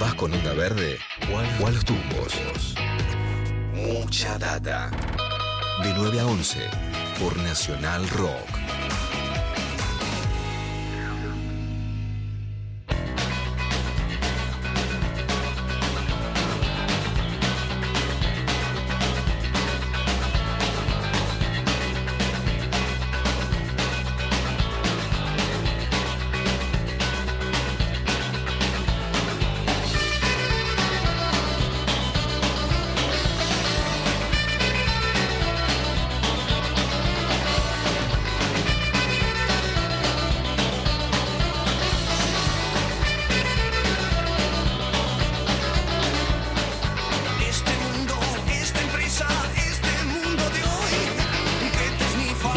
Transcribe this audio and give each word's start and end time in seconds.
¿Vas 0.00 0.14
con 0.14 0.32
onda 0.32 0.54
verde 0.54 0.98
o 1.30 1.66
a 1.66 1.70
los 1.70 1.84
tumbos? 1.84 2.32
Mucha 3.74 4.38
data. 4.38 4.90
De 5.82 5.92
9 5.94 6.20
a 6.20 6.26
11 6.26 6.58
por 7.20 7.36
Nacional 7.36 8.08
Rock. 8.08 8.48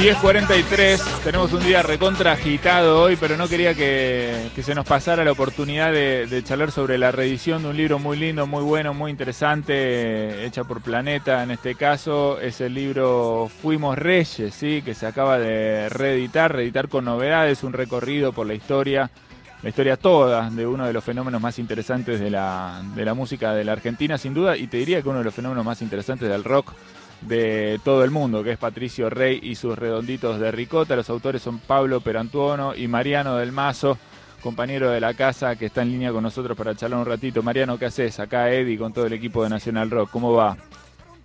10.43, 0.04 1.22
tenemos 1.24 1.54
un 1.54 1.64
día 1.64 1.82
recontra 1.82 2.34
agitado 2.34 3.02
hoy, 3.02 3.16
pero 3.16 3.38
no 3.38 3.48
quería 3.48 3.74
que, 3.74 4.52
se 4.62 4.76
nos 4.76 4.86
pasara 4.86 5.24
la 5.24 5.32
oportunidad 5.32 5.94
de, 5.94 6.44
charlar 6.44 6.72
sobre 6.72 6.98
la 6.98 7.14
reedición 7.14 7.64
de 7.64 7.70
un 7.70 7.78
libro 7.78 8.00
muy 8.00 8.18
lindo, 8.18 8.46
muy 8.46 8.64
bueno, 8.64 8.94
muy 8.94 9.12
interesante, 9.12 10.46
hecha 10.46 10.66
por 10.66 10.82
Planeta 10.82 11.42
en 11.42 11.52
este 11.52 11.76
caso. 11.76 12.38
Es 12.42 12.60
el 12.60 12.74
libro 12.74 13.50
Fuimos 13.62 13.98
Reyes, 13.98 14.54
¿sí? 14.54 14.82
que 14.82 14.94
se 14.94 15.08
acaba 15.08 15.40
de 15.40 15.88
reeditar, 15.88 16.54
reeditar 16.54 16.90
con 16.90 17.06
novedades, 17.06 17.64
un 17.64 17.72
recorrido 17.72 18.34
por 18.34 18.46
la 18.46 18.56
historia, 18.56 19.10
la 19.62 19.70
historia 19.70 19.96
toda 19.96 20.50
de 20.50 20.68
uno 20.68 20.86
de 20.86 20.92
los 20.92 21.06
fenómenos 21.06 21.42
más 21.42 21.60
interesantes 21.60 22.20
de 22.20 22.30
la, 22.30 22.84
de 22.94 23.06
la 23.06 23.14
música 23.14 23.54
de 23.54 23.64
la 23.64 23.72
Argentina, 23.72 24.18
sin 24.18 24.34
duda, 24.34 24.58
y 24.58 24.68
te 24.68 24.76
diría 24.76 25.02
que 25.02 25.08
uno 25.08 25.20
de 25.20 25.24
los 25.24 25.34
fenómenos 25.34 25.64
más 25.64 25.82
interesantes 25.82 26.28
del 26.28 26.44
rock 26.44 26.74
de 27.28 27.80
todo 27.84 28.04
el 28.04 28.12
mundo, 28.12 28.44
que 28.44 28.52
es 28.52 28.58
Patricio 28.58 29.10
Rey 29.10 29.40
y 29.42 29.56
sus 29.56 29.78
redonditos 29.78 30.40
de 30.40 30.52
ricota. 30.52 30.96
Los 30.96 31.10
autores 31.10 31.42
son 31.42 31.60
Pablo 31.60 32.02
Perantuono 32.02 32.76
y 32.76 32.88
Mariano 32.88 33.38
del 33.38 33.52
Mazo, 33.52 33.98
compañero 34.42 34.90
de 34.90 35.00
la 35.00 35.14
casa 35.14 35.56
que 35.56 35.68
está 35.68 35.82
en 35.82 35.92
línea 35.92 36.12
con 36.12 36.24
nosotros 36.24 36.58
para 36.58 36.76
charlar 36.76 37.00
un 37.00 37.06
ratito. 37.06 37.42
Mariano, 37.44 37.78
¿qué 37.78 37.86
haces? 37.86 38.20
Acá 38.20 38.52
Eddie 38.52 38.78
con 38.78 38.94
todo 38.94 39.06
el 39.06 39.14
equipo 39.14 39.44
de 39.44 39.50
Nacional 39.50 39.90
Rock. 39.90 40.10
¿Cómo 40.12 40.34
va? 40.34 40.58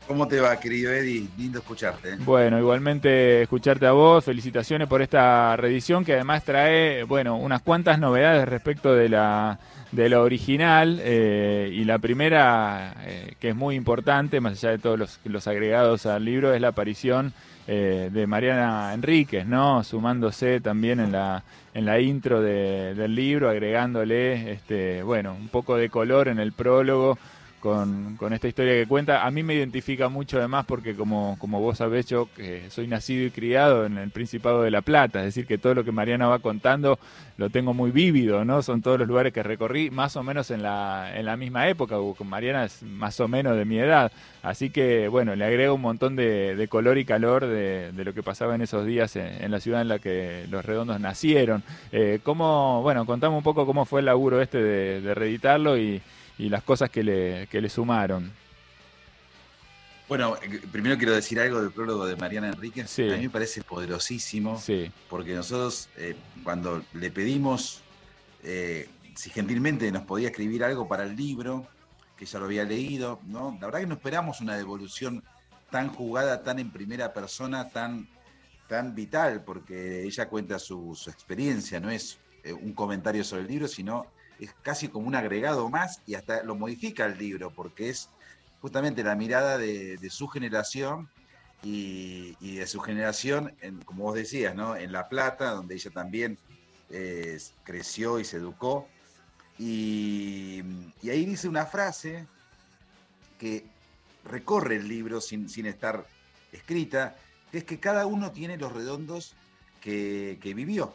¿Cómo 0.08 0.26
te 0.26 0.40
va, 0.40 0.58
querido 0.58 0.90
Eddie? 0.90 1.28
Lindo 1.36 1.58
escucharte. 1.58 2.16
Bueno, 2.16 2.58
igualmente 2.58 3.42
escucharte 3.42 3.86
a 3.86 3.92
vos. 3.92 4.24
Felicitaciones 4.24 4.88
por 4.88 5.02
esta 5.02 5.54
reedición 5.56 6.02
que 6.02 6.14
además 6.14 6.44
trae, 6.44 7.02
bueno, 7.02 7.36
unas 7.36 7.60
cuantas 7.60 7.98
novedades 7.98 8.48
respecto 8.48 8.94
de 8.94 9.10
la 9.10 9.58
de 9.92 10.08
lo 10.08 10.22
original 10.22 10.98
eh, 11.02 11.70
y 11.72 11.84
la 11.84 11.98
primera, 11.98 12.94
eh, 13.04 13.34
que 13.38 13.50
es 13.50 13.56
muy 13.56 13.74
importante, 13.74 14.40
más 14.40 14.52
allá 14.52 14.70
de 14.70 14.78
todos 14.78 14.98
los, 14.98 15.20
los 15.24 15.46
agregados 15.46 16.06
al 16.06 16.24
libro, 16.24 16.54
es 16.54 16.60
la 16.60 16.68
aparición 16.68 17.32
eh, 17.66 18.08
de 18.10 18.26
Mariana 18.26 18.94
Enríquez, 18.94 19.46
¿no? 19.46 19.84
Sumándose 19.84 20.60
también 20.60 21.00
en 21.00 21.12
la, 21.12 21.42
en 21.74 21.84
la 21.84 22.00
intro 22.00 22.40
del 22.40 23.14
libro, 23.14 23.50
agregándole, 23.50 24.52
este, 24.52 25.02
bueno, 25.02 25.36
un 25.38 25.48
poco 25.48 25.76
de 25.76 25.90
color 25.90 26.28
en 26.28 26.38
el 26.38 26.52
prólogo 26.52 27.18
con, 27.60 28.16
con, 28.16 28.32
esta 28.32 28.48
historia 28.48 28.72
que 28.74 28.86
cuenta. 28.86 29.26
A 29.26 29.30
mí 29.30 29.42
me 29.42 29.54
identifica 29.54 30.08
mucho 30.08 30.38
además 30.38 30.64
porque 30.66 30.94
como, 30.94 31.36
como 31.38 31.60
vos 31.60 31.78
sabés 31.78 32.06
yo 32.06 32.28
que 32.36 32.70
soy 32.70 32.86
nacido 32.86 33.26
y 33.26 33.30
criado 33.30 33.86
en 33.86 33.98
el 33.98 34.10
Principado 34.10 34.62
de 34.62 34.70
La 34.70 34.82
Plata, 34.82 35.20
es 35.20 35.26
decir, 35.26 35.46
que 35.46 35.58
todo 35.58 35.74
lo 35.74 35.84
que 35.84 35.92
Mariana 35.92 36.28
va 36.28 36.38
contando 36.38 36.98
lo 37.36 37.50
tengo 37.50 37.72
muy 37.72 37.90
vívido, 37.92 38.44
¿no? 38.44 38.62
Son 38.62 38.82
todos 38.82 38.98
los 38.98 39.06
lugares 39.06 39.32
que 39.32 39.42
recorrí 39.42 39.90
más 39.90 40.16
o 40.16 40.22
menos 40.22 40.50
en 40.50 40.62
la, 40.62 41.12
en 41.14 41.24
la 41.24 41.36
misma 41.36 41.68
época, 41.68 41.96
Mariana 42.24 42.64
es 42.64 42.82
más 42.82 43.20
o 43.20 43.28
menos 43.28 43.56
de 43.56 43.64
mi 43.64 43.78
edad, 43.78 44.10
así 44.42 44.70
que 44.70 45.08
bueno, 45.08 45.36
le 45.36 45.44
agrego 45.44 45.74
un 45.74 45.80
montón 45.80 46.16
de, 46.16 46.66
color 46.68 46.98
y 46.98 47.04
calor 47.04 47.46
de, 47.46 47.92
lo 47.94 48.12
que 48.12 48.22
pasaba 48.22 48.54
en 48.54 48.62
esos 48.62 48.84
días 48.84 49.14
en, 49.16 49.50
la 49.50 49.60
ciudad 49.60 49.82
en 49.82 49.88
la 49.88 49.98
que 49.98 50.46
los 50.50 50.64
redondos 50.64 51.00
nacieron. 51.00 51.62
Eh, 51.92 52.18
¿cómo, 52.22 52.82
bueno, 52.82 53.06
contame 53.06 53.36
un 53.36 53.42
poco 53.42 53.66
cómo 53.66 53.84
fue 53.84 54.00
el 54.00 54.06
laburo 54.06 54.42
este 54.42 54.58
de, 54.58 55.00
de 55.00 55.14
reeditarlo 55.14 55.78
y 55.78 56.02
y 56.38 56.48
las 56.48 56.62
cosas 56.62 56.88
que 56.90 57.02
le, 57.02 57.46
que 57.48 57.60
le 57.60 57.68
sumaron. 57.68 58.32
Bueno, 60.08 60.36
eh, 60.40 60.62
primero 60.72 60.96
quiero 60.96 61.14
decir 61.14 61.38
algo 61.38 61.60
del 61.60 61.70
prólogo 61.70 62.06
de 62.06 62.16
Mariana 62.16 62.48
Enríquez. 62.48 62.98
A 62.98 63.16
mí 63.16 63.24
me 63.24 63.30
parece 63.30 63.62
poderosísimo, 63.62 64.58
sí. 64.58 64.90
porque 65.10 65.34
nosotros 65.34 65.90
eh, 65.96 66.16
cuando 66.42 66.82
le 66.94 67.10
pedimos 67.10 67.82
eh, 68.42 68.88
si 69.14 69.28
gentilmente 69.30 69.90
nos 69.92 70.04
podía 70.04 70.28
escribir 70.28 70.64
algo 70.64 70.88
para 70.88 71.04
el 71.04 71.14
libro, 71.14 71.66
que 72.16 72.24
ya 72.24 72.38
lo 72.38 72.46
había 72.46 72.64
leído, 72.64 73.20
¿no? 73.26 73.58
La 73.60 73.66
verdad 73.66 73.80
que 73.80 73.86
no 73.86 73.94
esperamos 73.94 74.40
una 74.40 74.56
devolución 74.56 75.22
tan 75.70 75.88
jugada, 75.88 76.42
tan 76.42 76.58
en 76.58 76.70
primera 76.70 77.12
persona, 77.12 77.68
tan, 77.68 78.08
tan 78.66 78.94
vital, 78.94 79.42
porque 79.44 80.04
ella 80.04 80.28
cuenta 80.28 80.58
su, 80.58 80.94
su 80.94 81.10
experiencia, 81.10 81.80
no 81.80 81.90
es 81.90 82.18
un 82.62 82.72
comentario 82.72 83.24
sobre 83.24 83.42
el 83.42 83.48
libro, 83.48 83.68
sino 83.68 84.06
es 84.38 84.54
casi 84.62 84.88
como 84.88 85.08
un 85.08 85.14
agregado 85.14 85.68
más 85.68 86.00
y 86.06 86.14
hasta 86.14 86.42
lo 86.42 86.54
modifica 86.54 87.06
el 87.06 87.18
libro, 87.18 87.50
porque 87.50 87.90
es 87.90 88.08
justamente 88.60 89.02
la 89.02 89.14
mirada 89.14 89.58
de, 89.58 89.98
su 90.10 90.28
generación 90.28 91.08
y, 91.62 92.56
de 92.56 92.66
su 92.66 92.80
generación, 92.80 93.54
como 93.84 94.04
vos 94.04 94.14
decías, 94.14 94.54
¿no? 94.54 94.76
en 94.76 94.92
La 94.92 95.08
Plata, 95.08 95.50
donde 95.50 95.74
ella 95.74 95.90
también 95.90 96.38
eh, 96.90 97.38
creció 97.64 98.18
y 98.18 98.24
se 98.24 98.36
educó. 98.36 98.88
Y, 99.58 100.62
ahí 101.02 101.24
dice 101.26 101.48
una 101.48 101.66
frase 101.66 102.26
que 103.38 103.66
recorre 104.24 104.76
el 104.76 104.88
libro 104.88 105.20
sin, 105.20 105.48
sin 105.48 105.66
estar 105.66 106.06
escrita, 106.52 107.16
que 107.50 107.58
es 107.58 107.64
que 107.64 107.80
cada 107.80 108.06
uno 108.06 108.30
tiene 108.30 108.56
los 108.56 108.72
redondos 108.72 109.34
que, 109.80 110.38
que 110.40 110.54
vivió. 110.54 110.94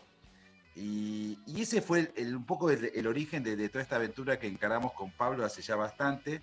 Y, 0.75 1.38
ese 1.56 1.81
fue 1.81 2.11
un 2.17 2.45
poco 2.45 2.72
el, 2.72 3.07
origen 3.07 3.44
de, 3.44 3.69
toda 3.69 3.84
esta 3.84 3.97
aventura 3.97 4.39
que 4.39 4.47
encaramos 4.47 4.94
con 4.94 5.11
Pablo 5.11 5.45
hace 5.45 5.61
ya 5.61 5.75
bastante, 5.75 6.41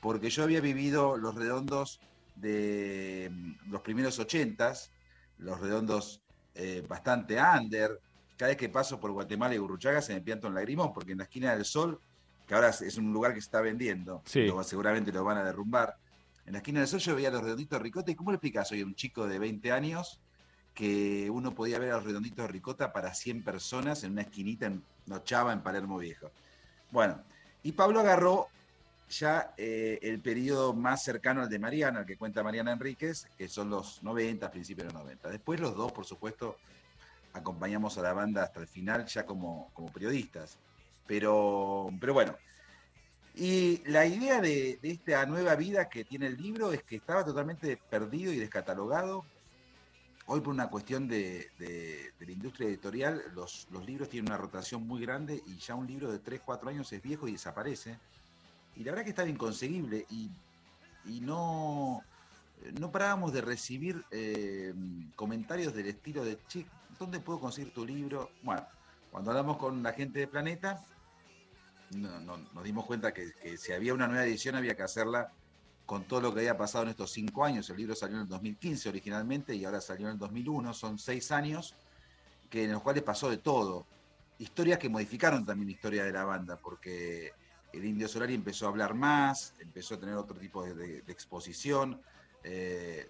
porque 0.00 0.30
yo 0.30 0.42
había 0.42 0.60
vivido 0.60 1.16
los 1.16 1.34
redondos 1.34 2.00
de 2.36 3.30
mm, 3.32 3.70
los 3.70 3.80
primeros 3.82 4.18
ochentas, 4.18 4.90
los 5.38 5.60
redondos 5.60 6.20
eh, 6.54 6.84
bastante 6.88 7.38
under. 7.40 8.00
Cada 8.36 8.50
vez 8.50 8.56
que 8.56 8.68
paso 8.68 9.00
por 9.00 9.12
Guatemala 9.12 9.54
y 9.54 9.58
Gurruchaga 9.58 10.02
se 10.02 10.14
me 10.14 10.20
pianta 10.20 10.48
un 10.48 10.54
lagrimón, 10.54 10.92
porque 10.92 11.12
en 11.12 11.18
la 11.18 11.24
esquina 11.24 11.54
del 11.54 11.64
sol, 11.64 12.00
que 12.46 12.54
ahora 12.54 12.70
es 12.70 12.96
un 12.96 13.12
lugar 13.12 13.34
que 13.34 13.40
se 13.40 13.46
está 13.46 13.60
vendiendo, 13.60 14.22
seguramente 14.24 15.12
lo 15.12 15.24
van 15.24 15.38
a 15.38 15.44
derrumbar. 15.44 15.96
En 16.46 16.52
la 16.52 16.58
esquina 16.58 16.80
del 16.80 16.88
sol 16.88 17.00
yo 17.00 17.14
veía 17.14 17.30
los 17.30 17.42
redonditos. 17.42 17.80
¿Y 18.06 18.14
cómo 18.14 18.30
le 18.30 18.36
explicas 18.36 18.72
hoy 18.72 18.80
a 18.80 18.86
un 18.86 18.94
chico 18.94 19.26
de 19.26 19.38
20 19.38 19.70
años 19.70 20.20
que 20.78 21.28
uno 21.28 21.56
podía 21.56 21.80
ver 21.80 21.90
a 21.90 21.96
los 21.96 22.04
redonditos 22.04 22.46
de 22.46 22.52
ricota 22.52 22.92
para 22.92 23.12
100 23.12 23.42
personas 23.42 24.04
en 24.04 24.12
una 24.12 24.22
esquinita 24.22 24.66
en 24.66 24.80
Nochava, 25.06 25.52
en 25.52 25.60
Palermo 25.60 25.98
Viejo. 25.98 26.30
Bueno, 26.92 27.20
y 27.64 27.72
Pablo 27.72 27.98
agarró 27.98 28.46
ya 29.10 29.52
eh, 29.56 29.98
el 30.02 30.20
periodo 30.20 30.74
más 30.74 31.02
cercano 31.02 31.42
al 31.42 31.48
de 31.48 31.58
Mariana, 31.58 31.98
al 31.98 32.06
que 32.06 32.16
cuenta 32.16 32.44
Mariana 32.44 32.70
Enríquez, 32.70 33.26
que 33.36 33.48
son 33.48 33.70
los 33.70 34.04
90, 34.04 34.48
principios 34.52 34.86
de 34.86 34.92
los 34.92 35.02
90. 35.02 35.30
Después 35.30 35.58
los 35.58 35.74
dos, 35.74 35.90
por 35.90 36.04
supuesto, 36.04 36.56
acompañamos 37.32 37.98
a 37.98 38.02
la 38.02 38.12
banda 38.12 38.44
hasta 38.44 38.60
el 38.60 38.68
final 38.68 39.04
ya 39.06 39.26
como, 39.26 39.72
como 39.74 39.92
periodistas. 39.92 40.58
Pero, 41.08 41.90
pero 41.98 42.14
bueno, 42.14 42.36
y 43.34 43.82
la 43.90 44.06
idea 44.06 44.40
de, 44.40 44.78
de, 44.80 44.90
esta 44.92 45.26
nueva 45.26 45.56
vida 45.56 45.88
que 45.88 46.04
tiene 46.04 46.28
el 46.28 46.36
libro 46.36 46.72
es 46.72 46.84
que 46.84 46.94
estaba 46.94 47.24
totalmente 47.24 47.80
perdido 47.90 48.32
y 48.32 48.36
descatalogado 48.36 49.24
Hoy 50.30 50.42
por 50.42 50.52
una 50.52 50.68
cuestión 50.68 51.08
de, 51.08 51.48
la 52.20 52.30
industria 52.30 52.68
editorial, 52.68 53.22
los, 53.34 53.66
libros 53.86 54.10
tienen 54.10 54.30
una 54.30 54.36
rotación 54.36 54.86
muy 54.86 55.00
grande 55.00 55.42
y 55.46 55.56
ya 55.56 55.74
un 55.74 55.86
libro 55.86 56.12
de 56.12 56.18
3, 56.18 56.42
4 56.44 56.68
años 56.68 56.92
es 56.92 57.00
viejo 57.00 57.26
y 57.26 57.32
desaparece. 57.32 57.98
Y 58.76 58.84
la 58.84 58.90
verdad 58.90 59.04
que 59.04 59.10
estaba 59.10 59.30
inconseguible 59.30 60.04
y, 60.10 60.30
no, 61.22 62.02
no 62.78 62.92
parábamos 62.92 63.32
de 63.32 63.40
recibir 63.40 64.04
eh, 64.10 64.74
comentarios 65.16 65.72
del 65.72 65.86
estilo 65.86 66.22
de, 66.22 66.38
che, 66.46 66.66
¿dónde 66.98 67.20
puedo 67.20 67.40
conseguir 67.40 67.72
tu 67.72 67.86
libro? 67.86 68.30
Bueno, 68.42 68.66
cuando 69.10 69.30
hablamos 69.30 69.56
con 69.56 69.82
la 69.82 69.94
gente 69.94 70.18
de 70.18 70.26
Planeta, 70.26 70.84
nos 71.92 72.64
dimos 72.64 72.84
cuenta 72.84 73.14
que, 73.14 73.32
que 73.42 73.56
si 73.56 73.72
había 73.72 73.94
una 73.94 74.06
nueva 74.06 74.26
edición 74.26 74.56
había 74.56 74.76
que 74.76 74.82
hacerla 74.82 75.32
con 75.88 76.04
todo 76.04 76.20
lo 76.20 76.34
que 76.34 76.40
había 76.40 76.58
pasado 76.58 76.84
en 76.84 76.90
estos 76.90 77.10
cinco 77.12 77.46
años. 77.46 77.70
El 77.70 77.78
libro 77.78 77.94
salió 77.94 78.16
en 78.16 78.24
el 78.24 78.28
2015 78.28 78.90
originalmente 78.90 79.54
y 79.54 79.64
ahora 79.64 79.80
salió 79.80 80.08
en 80.08 80.12
el 80.12 80.18
2001. 80.18 80.74
Son 80.74 80.98
seis 80.98 81.32
años 81.32 81.74
que, 82.50 82.64
en 82.64 82.72
los 82.72 82.82
cuales 82.82 83.02
pasó 83.02 83.30
de 83.30 83.38
todo. 83.38 83.86
Historias 84.38 84.78
que 84.78 84.90
modificaron 84.90 85.46
también 85.46 85.68
la 85.68 85.72
historia 85.72 86.04
de 86.04 86.12
la 86.12 86.24
banda, 86.24 86.58
porque 86.58 87.32
el 87.72 87.86
Indio 87.86 88.06
Solari 88.06 88.34
empezó 88.34 88.66
a 88.66 88.68
hablar 88.68 88.92
más, 88.92 89.54
empezó 89.60 89.94
a 89.94 89.98
tener 89.98 90.14
otro 90.16 90.36
tipo 90.36 90.62
de, 90.62 90.98
exposición, 91.08 91.98
eh, 92.44 93.08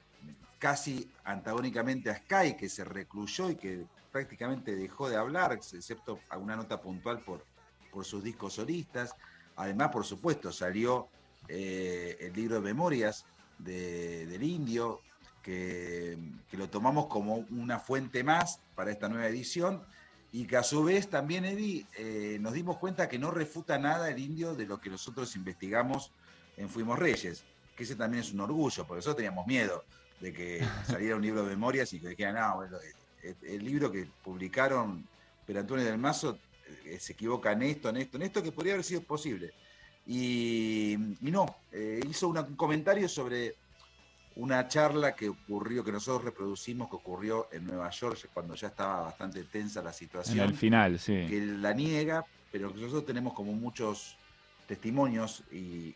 casi 0.60 1.10
antagónicamente 1.24 2.10
a 2.10 2.16
Sky, 2.18 2.56
que 2.56 2.68
se 2.68 2.84
recluyó 2.84 3.50
y 3.50 3.56
que 3.56 3.86
prácticamente 4.12 4.76
dejó 4.76 5.08
de 5.08 5.16
hablar, 5.16 5.52
excepto 5.52 6.20
alguna 6.28 6.54
nota 6.54 6.80
puntual 6.80 7.24
por, 7.24 7.44
por 7.90 8.04
sus 8.04 8.22
discos 8.22 8.52
solistas. 8.52 9.16
Además, 9.56 9.88
por 9.88 10.04
supuesto, 10.04 10.52
salió 10.52 11.08
eh, 11.48 12.16
el 12.20 12.32
libro 12.32 12.56
de 12.56 12.60
memorias 12.60 13.24
del 13.58 14.42
Indio, 14.42 15.00
que, 15.42 16.18
lo 16.52 16.68
tomamos 16.68 17.06
como 17.06 17.46
una 17.50 17.78
fuente 17.78 18.22
más 18.22 18.60
para 18.74 18.90
esta 18.90 19.08
nueva 19.08 19.26
edición 19.28 19.82
y 20.30 20.46
que 20.46 20.56
a 20.56 20.62
su 20.62 20.84
vez 20.84 21.08
también, 21.08 21.44
Eddie, 21.44 21.86
eh, 21.96 22.38
nos 22.40 22.52
dimos 22.52 22.76
cuenta 22.76 23.08
que 23.08 23.18
no 23.18 23.30
refuta 23.30 23.78
nada 23.78 24.10
el 24.10 24.18
indio 24.18 24.54
de 24.54 24.66
lo 24.66 24.78
que 24.80 24.90
nosotros 24.90 25.34
investigamos 25.36 26.12
en 26.56 26.68
Fuimos 26.68 26.98
Reyes, 26.98 27.44
que 27.76 27.84
ese 27.84 27.96
también 27.96 28.22
es 28.22 28.32
un 28.32 28.40
orgullo, 28.40 28.86
porque 28.86 28.98
nosotros 28.98 29.16
teníamos 29.16 29.46
miedo 29.46 29.84
de 30.20 30.32
que 30.32 30.60
saliera 30.86 31.16
un 31.16 31.22
libro 31.22 31.42
de 31.42 31.50
memorias 31.50 31.92
y 31.94 32.00
que 32.00 32.08
dijeran, 32.08 32.34
no, 32.34 32.56
bueno, 32.56 32.76
el, 33.42 33.64
libro 33.64 33.90
que 33.90 34.06
publicaron 34.22 35.06
pero 35.48 35.60
Antonio 35.60 35.86
del 35.86 35.96
Mazo 35.96 36.38
eh, 36.84 36.98
se 37.00 37.14
equivoca 37.14 37.52
en 37.52 37.62
esto, 37.62 37.88
en 37.88 37.96
esto, 37.96 38.18
en 38.18 38.24
esto, 38.24 38.42
que 38.42 38.52
podría 38.52 38.74
haber 38.74 38.84
sido 38.84 39.00
posible. 39.00 39.54
Y, 40.10 40.96
no, 41.20 41.56
eh, 41.70 42.00
hizo 42.08 42.28
un 42.28 42.56
comentario 42.56 43.06
sobre 43.10 43.56
una 44.36 44.66
charla 44.66 45.14
que 45.14 45.28
ocurrió, 45.28 45.84
que 45.84 45.92
nosotros 45.92 46.24
reproducimos, 46.24 46.88
que 46.88 46.96
ocurrió 46.96 47.48
en 47.52 47.66
Nueva 47.66 47.90
York 47.90 48.30
cuando 48.32 48.54
ya 48.54 48.68
estaba 48.68 49.02
bastante 49.02 49.44
tensa 49.44 49.82
la 49.82 49.92
situación. 49.92 50.38
En 50.38 50.44
el 50.46 50.54
final, 50.54 50.98
sí. 50.98 51.26
Que 51.28 51.40
la 51.40 51.74
niega, 51.74 52.24
pero 52.50 52.72
que 52.72 52.80
nosotros 52.80 53.04
tenemos 53.04 53.34
como 53.34 53.52
muchos 53.52 54.16
testimonios 54.66 55.44
y, 55.52 55.92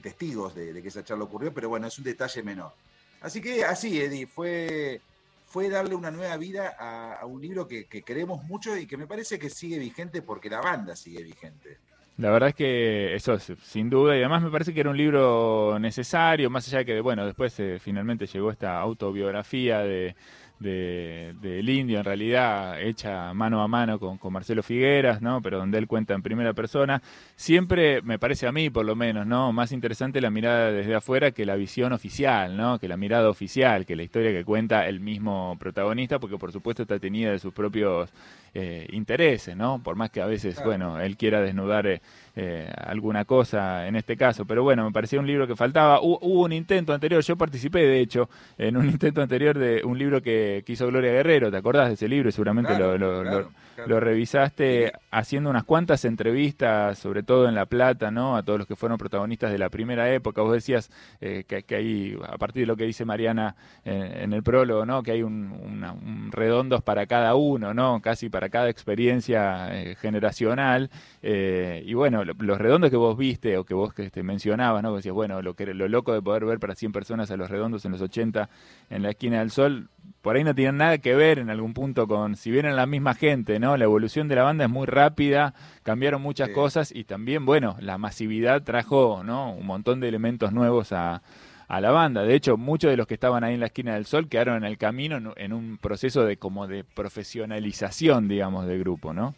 testigos 0.00 0.54
de, 0.54 0.80
que 0.80 0.88
esa 0.88 1.02
charla 1.02 1.24
ocurrió, 1.24 1.52
pero 1.52 1.68
bueno, 1.68 1.88
es 1.88 1.98
un 1.98 2.04
detalle 2.04 2.42
menor. 2.44 2.72
Así 3.20 3.40
que 3.40 3.64
así, 3.64 4.00
Eddie, 4.00 4.28
fue, 4.28 5.00
fue 5.46 5.68
darle 5.68 5.96
una 5.96 6.12
nueva 6.12 6.36
vida 6.36 6.76
a, 6.78 7.26
un 7.26 7.42
libro 7.42 7.66
que, 7.66 7.86
que 7.86 8.02
queremos 8.02 8.44
mucho 8.44 8.76
y 8.76 8.86
que 8.86 8.96
me 8.96 9.08
parece 9.08 9.36
que 9.36 9.50
sigue 9.50 9.78
vigente 9.78 10.22
porque 10.22 10.48
la 10.48 10.60
banda 10.60 10.94
sigue 10.94 11.24
vigente. 11.24 11.78
La 12.18 12.30
verdad 12.30 12.48
es 12.48 12.54
que 12.56 13.14
eso 13.14 13.34
es 13.34 13.52
sin 13.62 13.88
duda 13.88 14.16
y 14.16 14.18
además 14.18 14.42
me 14.42 14.50
parece 14.50 14.74
que 14.74 14.80
era 14.80 14.90
un 14.90 14.96
libro 14.96 15.78
necesario, 15.78 16.50
más 16.50 16.66
allá 16.66 16.78
de 16.78 16.84
que, 16.84 17.00
bueno, 17.00 17.24
después 17.24 17.58
eh, 17.60 17.78
finalmente 17.80 18.26
llegó 18.26 18.50
esta 18.50 18.80
autobiografía 18.80 19.78
de, 19.78 20.16
del 20.58 21.68
indio, 21.68 21.98
en 21.98 22.04
realidad 22.04 22.82
hecha 22.82 23.32
mano 23.34 23.62
a 23.62 23.68
mano 23.68 24.00
con, 24.00 24.18
con, 24.18 24.32
Marcelo 24.32 24.64
Figueras, 24.64 25.22
¿no? 25.22 25.40
Pero 25.40 25.58
donde 25.58 25.78
él 25.78 25.86
cuenta 25.86 26.14
en 26.14 26.22
primera 26.22 26.54
persona. 26.54 27.00
Siempre 27.38 28.02
me 28.02 28.18
parece 28.18 28.48
a 28.48 28.52
mí, 28.52 28.68
por 28.68 28.84
lo 28.84 28.96
menos, 28.96 29.24
¿no? 29.24 29.52
Más 29.52 29.70
interesante 29.70 30.20
la 30.20 30.28
mirada 30.28 30.72
desde 30.72 30.96
afuera 30.96 31.30
que 31.30 31.46
la 31.46 31.54
visión 31.54 31.92
oficial, 31.92 32.56
¿no? 32.56 32.80
Que 32.80 32.88
la 32.88 32.96
mirada 32.96 33.30
oficial, 33.30 33.86
que 33.86 33.94
la 33.94 34.02
historia 34.02 34.32
que 34.32 34.44
cuenta 34.44 34.88
el 34.88 34.98
mismo 34.98 35.56
protagonista, 35.60 36.18
porque 36.18 36.36
por 36.36 36.50
supuesto 36.50 36.82
está 36.82 36.98
tenida 36.98 37.30
de 37.30 37.38
sus 37.38 37.54
propios 37.54 38.10
eh, 38.54 38.88
intereses, 38.90 39.56
¿no? 39.56 39.80
Por 39.80 39.94
más 39.94 40.10
que 40.10 40.20
a 40.20 40.26
veces, 40.26 40.60
bueno, 40.64 40.98
él 40.98 41.16
quiera 41.16 41.40
desnudar 41.40 41.86
eh, 41.86 42.00
eh, 42.34 42.68
alguna 42.76 43.24
cosa 43.24 43.86
en 43.86 43.94
este 43.94 44.16
caso, 44.16 44.44
pero 44.44 44.64
bueno, 44.64 44.84
me 44.84 44.90
parecía 44.90 45.20
un 45.20 45.26
libro 45.28 45.46
que 45.46 45.54
faltaba. 45.54 46.00
Hubo, 46.00 46.18
un 46.44 46.52
intento 46.52 46.92
anterior, 46.92 47.22
yo 47.22 47.36
participé 47.36 47.80
de 47.80 48.00
hecho 48.00 48.28
en 48.56 48.76
un 48.76 48.86
intento 48.90 49.22
anterior 49.22 49.56
de 49.56 49.82
un 49.84 49.96
libro 49.96 50.20
que, 50.22 50.64
hizo 50.66 50.88
Gloria 50.88 51.12
Guerrero, 51.12 51.52
¿te 51.52 51.56
acordás 51.56 51.86
de 51.88 51.94
ese 51.94 52.08
libro? 52.08 52.32
Seguramente 52.32 52.76
lo, 52.76 52.98
lo, 52.98 54.00
revisaste 54.00 54.92
haciendo 55.12 55.50
unas 55.50 55.64
cuantas 55.64 56.04
entrevistas, 56.04 56.98
sobre 56.98 57.22
todo 57.28 57.48
en 57.48 57.54
La 57.54 57.66
Plata, 57.66 58.10
¿no? 58.10 58.36
A 58.36 58.42
todos 58.42 58.58
los 58.58 58.66
que 58.66 58.74
fueron 58.74 58.98
protagonistas 58.98 59.52
de 59.52 59.58
la 59.58 59.68
primera 59.68 60.12
época. 60.12 60.42
Vos 60.42 60.54
decías 60.54 60.90
que, 61.20 61.44
que, 61.44 61.74
hay, 61.76 62.18
a 62.26 62.38
partir 62.38 62.62
de 62.62 62.66
lo 62.66 62.76
que 62.76 62.84
dice 62.84 63.04
Mariana 63.04 63.54
en 63.84 64.32
el 64.32 64.42
prólogo, 64.42 64.86
¿no? 64.86 65.02
Que 65.02 65.12
hay 65.12 65.22
un, 65.22 65.52
un 65.52 66.32
redondos 66.32 66.82
para 66.82 67.06
cada 67.06 67.34
uno, 67.34 67.74
¿no? 67.74 68.00
Casi 68.00 68.30
para 68.30 68.48
cada 68.48 68.70
experiencia 68.70 69.68
eh, 69.70 69.96
generacional. 69.96 70.90
Eh, 71.22 71.82
y 71.84 71.94
bueno, 71.94 72.24
los 72.24 72.58
redondos 72.58 72.90
que 72.90 72.96
vos 72.96 73.16
viste 73.16 73.56
o 73.58 73.64
que 73.64 73.74
vos 73.74 73.92
que 73.92 74.10
te 74.10 74.22
mencionabas, 74.22 74.82
¿no? 74.82 74.94
decías, 74.96 75.14
bueno, 75.14 75.42
lo, 75.42 75.54
que, 75.54 75.66
lo 75.74 75.88
loco 75.88 76.12
de 76.12 76.22
poder 76.22 76.44
ver 76.44 76.58
para 76.58 76.74
100 76.74 76.92
personas 76.92 77.30
a 77.30 77.36
los 77.36 77.50
redondos 77.50 77.84
en 77.84 77.92
los 77.92 78.00
80 78.00 78.48
en 78.90 79.02
la 79.02 79.10
esquina 79.10 79.40
del 79.40 79.50
sol, 79.50 79.88
por 80.22 80.36
ahí 80.36 80.44
no 80.44 80.54
tienen 80.54 80.78
nada 80.78 80.98
que 80.98 81.14
ver 81.14 81.38
en 81.38 81.50
algún 81.50 81.74
punto 81.74 82.06
con, 82.08 82.36
si 82.36 82.50
vienen 82.50 82.76
la 82.76 82.86
misma 82.86 83.14
gente, 83.14 83.58
¿no? 83.58 83.76
La 83.76 83.84
evolución 83.84 84.28
de 84.28 84.36
la 84.36 84.42
banda 84.42 84.64
es 84.64 84.70
muy 84.70 84.86
rápida, 84.86 85.54
cambiaron 85.82 86.22
muchas 86.22 86.50
cosas 86.50 86.92
y 86.92 87.04
también, 87.04 87.46
bueno, 87.46 87.76
la 87.80 87.98
masividad 87.98 88.62
trajo, 88.62 89.22
¿no? 89.24 89.52
Un 89.52 89.66
montón 89.66 90.00
de 90.00 90.08
elementos 90.08 90.52
nuevos 90.52 90.92
a 90.92 91.22
a 91.68 91.82
la 91.82 91.90
banda. 91.90 92.22
De 92.22 92.34
hecho, 92.34 92.56
muchos 92.56 92.90
de 92.90 92.96
los 92.96 93.06
que 93.06 93.14
estaban 93.14 93.44
ahí 93.44 93.54
en 93.54 93.60
la 93.60 93.66
esquina 93.66 93.94
del 93.94 94.06
sol 94.06 94.28
quedaron 94.28 94.56
en 94.56 94.64
el 94.64 94.78
camino 94.78 95.34
en, 95.36 95.52
un 95.52 95.78
proceso 95.78 96.24
de 96.24 96.38
como 96.38 96.66
de 96.66 96.82
profesionalización, 96.82 98.26
digamos, 98.26 98.66
del 98.66 98.80
grupo, 98.80 99.12
¿no? 99.12 99.34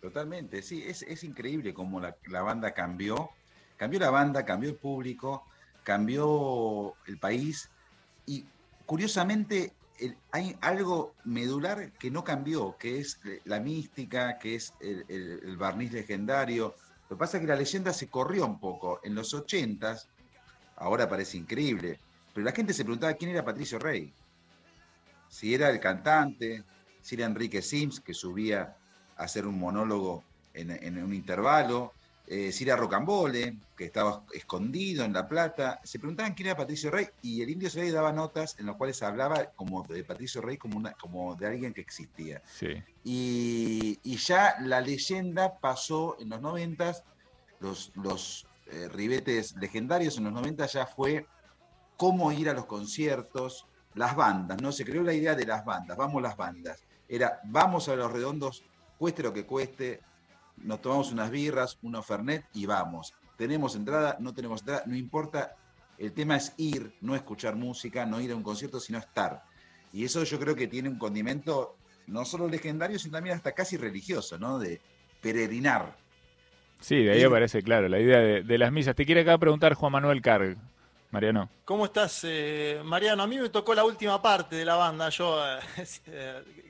Totalmente, 0.00 0.62
sí, 0.62 0.84
es, 0.86 1.24
increíble 1.24 1.74
cómo 1.74 2.00
la, 2.00 2.42
banda 2.42 2.72
cambió. 2.72 3.30
Cambió 3.76 3.98
la 3.98 4.10
banda, 4.10 4.44
cambió 4.44 4.70
el 4.70 4.76
público, 4.76 5.44
cambió 5.82 6.94
el 7.06 7.18
país 7.18 7.68
y 8.24 8.44
curiosamente 8.86 9.72
hay 10.30 10.56
algo 10.60 11.14
medular 11.24 11.92
que 11.92 12.10
no 12.10 12.24
cambió, 12.24 12.76
que 12.78 13.00
es 13.00 13.20
la 13.44 13.60
mística, 13.60 14.38
que 14.38 14.54
es 14.54 14.74
el, 14.80 15.56
barniz 15.56 15.92
legendario. 15.92 16.74
Lo 17.08 17.16
que 17.16 17.20
pasa 17.20 17.36
es 17.36 17.42
que 17.42 17.48
la 17.48 17.56
leyenda 17.56 17.92
se 17.92 18.08
corrió 18.08 18.46
un 18.46 18.60
poco. 18.60 19.00
En 19.02 19.14
los 19.14 19.34
ochentas, 19.34 20.08
ahora 20.76 21.08
parece 21.08 21.36
increíble, 21.36 21.98
pero 22.32 22.44
la 22.44 22.52
gente 22.52 22.72
se 22.72 22.84
preguntaba 22.84 23.14
quién 23.14 23.30
era 23.30 23.44
Patricio 23.44 23.78
Rey. 23.78 24.12
Si 25.28 25.54
era 25.54 25.68
el 25.70 25.80
cantante, 25.80 26.64
si 27.02 27.16
era 27.16 27.26
Enrique 27.26 27.62
Sims, 27.62 28.00
que 28.00 28.14
subía 28.14 28.76
a 29.16 29.24
hacer 29.24 29.46
un 29.46 29.58
monólogo 29.58 30.24
en, 30.54 31.02
un 31.02 31.14
intervalo, 31.14 31.92
eh, 32.30 32.52
si 32.52 32.64
era 32.64 32.76
Rocambole, 32.76 33.56
que 33.74 33.86
estaba 33.86 34.22
escondido 34.34 35.02
en 35.02 35.14
La 35.14 35.26
Plata. 35.26 35.80
Se 35.82 35.98
preguntaban 35.98 36.34
quién 36.34 36.48
era 36.48 36.56
Patricio 36.58 36.90
Rey 36.90 37.08
y 37.22 37.40
el 37.40 37.48
Indio 37.48 37.70
Rey 37.74 37.90
daba 37.90 38.12
notas 38.12 38.54
en 38.58 38.66
las 38.66 38.76
cuales 38.76 39.02
hablaba 39.02 39.46
como 39.56 39.82
de 39.84 40.04
Patricio 40.04 40.42
Rey 40.42 40.58
como, 40.58 40.76
una, 40.76 40.92
como 40.92 41.34
de 41.36 41.46
alguien 41.46 41.72
que 41.72 41.80
existía. 41.80 42.42
Y, 43.02 43.98
ya 44.04 44.56
la 44.60 44.82
leyenda 44.82 45.58
pasó 45.58 46.16
en 46.20 46.28
los 46.28 46.42
noventas, 46.42 47.02
los, 47.60 47.92
los 47.94 48.46
eh, 48.66 48.88
ribetes 48.92 49.56
legendarios 49.56 50.18
en 50.18 50.24
los 50.24 50.32
90 50.34 50.66
ya 50.66 50.84
fue 50.86 51.26
cómo 51.96 52.30
ir 52.30 52.50
a 52.50 52.52
los 52.52 52.66
conciertos, 52.66 53.66
las 53.94 54.14
bandas, 54.14 54.60
¿no? 54.60 54.70
Se 54.70 54.84
creó 54.84 55.02
la 55.02 55.14
idea 55.14 55.34
de 55.34 55.46
las 55.46 55.64
bandas, 55.64 55.96
vamos 55.96 56.20
las 56.20 56.36
bandas. 56.36 56.82
Era, 57.08 57.40
vamos 57.44 57.88
a 57.88 57.96
los 57.96 58.12
redondos, 58.12 58.64
cueste 58.98 59.22
lo 59.22 59.32
que 59.32 59.46
cueste, 59.46 60.02
nos 60.62 60.80
tomamos 60.80 61.12
unas 61.12 61.30
birras, 61.30 61.78
unos 61.82 62.06
fernet 62.06 62.44
y 62.54 62.66
vamos. 62.66 63.14
Tenemos 63.36 63.76
entrada, 63.76 64.16
no 64.20 64.34
tenemos 64.34 64.60
entrada, 64.60 64.82
no 64.86 64.96
importa. 64.96 65.56
El 65.96 66.12
tema 66.12 66.36
es 66.36 66.54
ir, 66.56 66.94
no 67.00 67.14
escuchar 67.14 67.56
música, 67.56 68.06
no 68.06 68.20
ir 68.20 68.30
a 68.32 68.36
un 68.36 68.42
concierto, 68.42 68.78
sino 68.80 68.98
estar. 68.98 69.42
Y 69.92 70.04
eso 70.04 70.22
yo 70.24 70.38
creo 70.38 70.54
que 70.54 70.68
tiene 70.68 70.88
un 70.88 70.98
condimento 70.98 71.76
no 72.06 72.24
solo 72.24 72.48
legendario, 72.48 72.98
sino 72.98 73.12
también 73.12 73.36
hasta 73.36 73.52
casi 73.52 73.76
religioso, 73.76 74.38
¿no? 74.38 74.58
De 74.58 74.80
peregrinar. 75.20 75.96
Sí, 76.80 77.02
de 77.02 77.12
ahí 77.12 77.22
aparece 77.22 77.62
claro 77.62 77.88
la 77.88 77.98
idea 77.98 78.18
de, 78.18 78.58
las 78.58 78.72
misas. 78.72 78.94
Te 78.94 79.04
quiere 79.04 79.22
acá 79.22 79.36
preguntar 79.38 79.74
Juan 79.74 79.92
Manuel 79.92 80.22
Carg. 80.22 80.56
Mariano. 81.10 81.48
¿Cómo 81.64 81.86
estás, 81.86 82.20
eh, 82.24 82.82
Mariano? 82.84 83.22
A 83.22 83.26
mí 83.26 83.38
me 83.38 83.48
tocó 83.48 83.74
la 83.74 83.82
última 83.82 84.20
parte 84.20 84.56
de 84.56 84.64
la 84.66 84.76
banda. 84.76 85.08
Yo, 85.08 85.38
eh, 86.06 86.42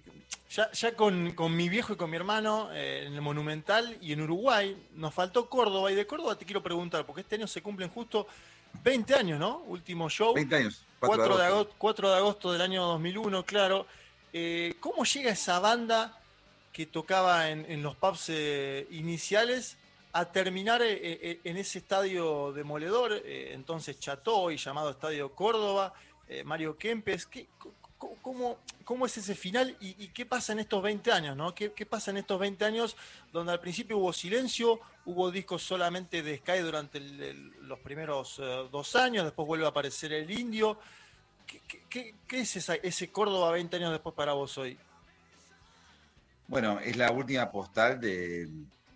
eh, 0.56 0.64
ya, 0.72 0.94
con, 0.94 1.56
mi 1.56 1.68
viejo 1.68 1.92
y 1.92 1.96
con 1.96 2.10
mi 2.10 2.16
hermano 2.16 2.70
en 2.72 3.14
el 3.14 3.20
Monumental 3.20 3.96
y 4.00 4.12
en 4.12 4.22
Uruguay, 4.22 4.76
nos 4.94 5.14
faltó 5.14 5.48
Córdoba. 5.48 5.92
Y 5.92 5.94
de 5.94 6.06
Córdoba 6.06 6.36
te 6.36 6.44
quiero 6.44 6.62
preguntar, 6.62 7.06
porque 7.06 7.22
este 7.22 7.36
año 7.36 7.46
se 7.46 7.62
cumplen 7.62 7.90
justo 7.90 8.26
20 8.82 9.14
años, 9.14 9.38
¿no? 9.38 9.58
Último 9.66 10.08
show. 10.08 10.34
20 10.34 10.56
años. 10.56 10.84
4, 11.00 11.36
de, 11.36 11.44
agosto, 11.44 11.74
4 11.78 12.10
de 12.10 12.16
agosto 12.16 12.52
del 12.52 12.60
año 12.62 12.84
2001, 12.84 13.44
claro. 13.44 13.86
¿Cómo 14.80 15.04
llega 15.04 15.30
esa 15.30 15.58
banda 15.60 16.20
que 16.72 16.86
tocaba 16.86 17.50
en, 17.50 17.64
en 17.70 17.82
los 17.82 17.96
pubs 17.96 18.30
iniciales 18.90 19.78
a 20.12 20.24
terminar 20.24 20.82
eh, 20.82 20.98
eh, 21.02 21.40
en 21.44 21.56
ese 21.56 21.78
estadio 21.78 22.52
demoledor, 22.52 23.12
eh, 23.12 23.52
entonces 23.52 24.00
Chateau 24.00 24.50
y 24.50 24.56
llamado 24.56 24.90
Estadio 24.90 25.32
Córdoba, 25.32 25.92
Mario 26.44 26.76
Kempes, 26.76 27.26
cómo, 27.98 28.58
cómo, 28.84 29.06
es 29.06 29.18
ese 29.18 29.34
final 29.34 29.76
y, 29.80 30.08
qué 30.08 30.24
pasa 30.24 30.52
en 30.52 30.60
estos 30.60 30.82
20 30.82 31.12
años? 31.12 31.36
¿no? 31.36 31.54
¿Qué, 31.54 31.70
pasa 31.86 32.10
en 32.10 32.18
estos 32.18 32.38
20 32.38 32.64
años 32.64 32.96
donde 33.32 33.52
al 33.52 33.60
principio 33.60 33.98
hubo 33.98 34.12
silencio, 34.12 34.80
hubo 35.04 35.30
discos 35.30 35.62
solamente 35.62 36.22
de 36.22 36.38
Sky 36.38 36.58
durante 36.58 37.00
los 37.00 37.78
primeros 37.80 38.40
dos 38.70 38.96
años, 38.96 39.24
después 39.24 39.46
vuelve 39.46 39.66
a 39.66 39.68
aparecer 39.68 40.12
el 40.12 40.30
indio? 40.30 40.78
¿Qué, 41.88 42.14
es 42.30 42.56
ese 42.56 43.10
Córdoba 43.10 43.52
20 43.52 43.76
años 43.76 43.92
después 43.92 44.14
para 44.14 44.32
vos 44.32 44.56
hoy? 44.58 44.78
Bueno, 46.46 46.80
es 46.80 46.96
la 46.96 47.10
última 47.10 47.50
postal 47.50 48.00
de 48.00 48.48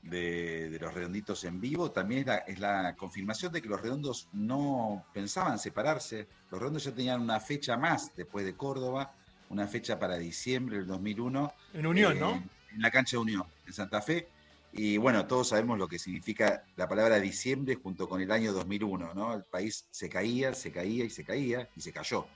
de, 0.02 0.78
los 0.80 0.92
redonditos 0.92 1.44
en 1.44 1.60
vivo, 1.60 1.90
también 1.90 2.26
es 2.46 2.58
la, 2.58 2.94
confirmación 2.96 3.52
de 3.52 3.62
que 3.62 3.68
los 3.68 3.80
redondos 3.80 4.28
no 4.32 5.04
pensaban 5.12 5.58
separarse. 5.58 6.26
Los 6.50 6.60
redondos 6.60 6.84
ya 6.84 6.92
tenían 6.92 7.20
una 7.20 7.40
fecha 7.40 7.76
más 7.76 8.14
después 8.16 8.44
de 8.44 8.54
Córdoba, 8.54 9.14
una 9.48 9.66
fecha 9.66 9.98
para 9.98 10.18
diciembre 10.18 10.78
del 10.78 10.86
2001. 10.86 11.52
En 11.74 11.86
Unión, 11.86 12.18
¿no? 12.18 12.32
Eh, 12.32 12.42
en 12.74 12.82
la 12.82 12.90
cancha 12.90 13.16
de 13.16 13.22
Unión, 13.22 13.44
en 13.66 13.72
Santa 13.72 14.00
Fe. 14.02 14.28
Y 14.72 14.96
bueno, 14.96 15.26
todos 15.26 15.48
sabemos 15.48 15.78
lo 15.78 15.86
que 15.86 15.98
significa 15.98 16.64
la 16.76 16.88
palabra 16.88 17.20
diciembre 17.20 17.74
junto 17.74 18.08
con 18.08 18.22
el 18.22 18.32
año 18.32 18.52
2001, 18.52 19.12
¿no? 19.14 19.34
El 19.34 19.44
país 19.44 19.86
se 19.90 20.08
caía, 20.08 20.54
se 20.54 20.72
caía 20.72 21.04
y 21.04 21.10
se 21.10 21.24
caía 21.24 21.68
y 21.76 21.80
se 21.80 21.92
cayó. 21.92 22.26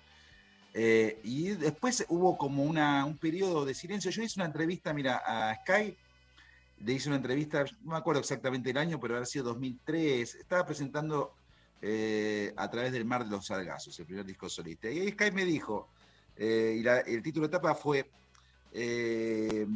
Eh, 0.75 1.19
y 1.25 1.49
después 1.53 2.05
hubo 2.11 2.37
como 2.37 2.63
una, 2.63 3.07
un 3.07 3.17
periodo 3.17 3.65
de 3.65 3.73
silencio. 3.73 4.11
Yo 4.11 4.23
hice 4.23 4.39
una 4.39 4.45
entrevista, 4.45 4.93
mira, 4.93 5.23
a 5.25 5.55
Sky 5.63 5.97
le 6.79 6.93
hice 6.93 7.09
una 7.09 7.17
entrevista, 7.17 7.65
no 7.83 7.93
me 7.93 7.97
acuerdo 7.97 8.21
exactamente 8.21 8.71
el 8.71 8.77
año, 8.77 9.01
pero 9.01 9.15
habrá 9.15 9.27
sido 9.27 9.47
2003. 9.47 10.35
Estaba 10.35 10.67
presentando 10.67 11.35
eh, 11.83 12.53
A 12.57 12.71
través 12.71 12.93
del 12.93 13.05
mar 13.05 13.25
de 13.25 13.31
los 13.31 13.47
sargazos, 13.47 13.99
el 13.99 14.07
primer 14.07 14.25
disco 14.25 14.49
solista. 14.49 14.91
Y 14.91 15.01
ahí 15.01 15.11
Sky 15.11 15.31
me 15.31 15.45
dijo, 15.45 15.89
eh, 16.37 16.83
y 16.83 17.11
el 17.11 17.23
título 17.23 17.47
de 17.47 17.57
etapa 17.57 17.75
fue, 17.75 18.11
eh, 18.73 19.67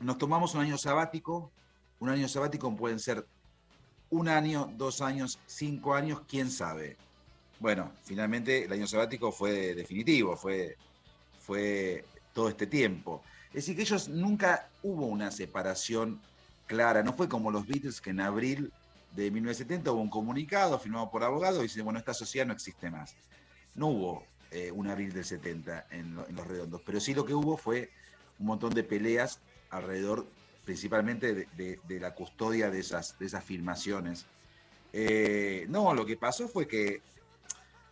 nos 0.00 0.18
tomamos 0.18 0.54
un 0.54 0.60
año 0.62 0.78
sabático, 0.78 1.50
un 1.98 2.08
año 2.08 2.28
sabático 2.28 2.74
pueden 2.76 2.98
ser 2.98 3.26
un 4.10 4.28
año, 4.28 4.70
dos 4.76 5.00
años, 5.00 5.38
cinco 5.46 5.94
años, 5.94 6.22
quién 6.28 6.50
sabe. 6.50 6.96
Bueno, 7.58 7.92
finalmente 8.02 8.64
el 8.64 8.72
año 8.72 8.86
sabático 8.86 9.32
fue 9.32 9.74
definitivo, 9.74 10.36
fue, 10.36 10.76
fue 11.38 12.04
todo 12.34 12.48
este 12.48 12.66
tiempo. 12.66 13.22
Es 13.52 13.66
decir, 13.66 13.76
que 13.76 13.82
ellos 13.82 14.08
nunca 14.08 14.70
hubo 14.82 15.06
una 15.06 15.30
separación 15.30 16.20
clara, 16.66 17.02
no 17.02 17.12
fue 17.12 17.28
como 17.28 17.50
los 17.50 17.66
Beatles 17.66 18.00
que 18.00 18.10
en 18.10 18.20
abril 18.20 18.72
de 19.14 19.30
1970 19.30 19.92
hubo 19.92 20.00
un 20.00 20.08
comunicado 20.08 20.78
firmado 20.78 21.10
por 21.10 21.22
abogados 21.22 21.58
y 21.58 21.64
dice, 21.64 21.82
bueno, 21.82 21.98
esta 21.98 22.14
sociedad 22.14 22.46
no 22.46 22.54
existe 22.54 22.90
más. 22.90 23.14
No 23.74 23.88
hubo 23.88 24.24
eh, 24.50 24.70
un 24.70 24.88
abril 24.88 25.12
del 25.12 25.26
70 25.26 25.88
en, 25.90 26.14
los 26.14 26.46
redondos, 26.46 26.80
pero 26.86 26.98
sí 26.98 27.12
lo 27.12 27.26
que 27.26 27.34
hubo 27.34 27.58
fue 27.58 27.90
un 28.38 28.46
montón 28.46 28.72
de 28.72 28.84
peleas 28.84 29.40
alrededor 29.68 30.26
principalmente 30.64 31.46
de, 31.54 32.00
la 32.00 32.14
custodia 32.14 32.70
de 32.70 32.80
esas, 32.80 33.18
de 33.18 33.28
filmaciones. 33.40 34.24
Eh, 34.94 35.66
no, 35.68 35.92
lo 35.92 36.06
que 36.06 36.16
pasó 36.16 36.48
fue 36.48 36.66
que 36.66 37.02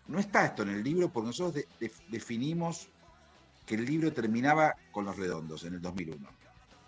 no 0.06 0.18
está 0.18 0.46
esto 0.46 0.62
en 0.62 0.70
el 0.70 0.82
libro 0.82 1.10
porque 1.10 1.26
nosotros 1.26 1.64
definimos 2.08 2.88
que 3.70 3.76
el 3.76 3.84
libro 3.84 4.12
terminaba 4.12 4.74
con 4.90 5.04
los 5.04 5.16
redondos 5.16 5.62
en 5.62 5.74
el 5.74 5.80
2001. 5.80 6.28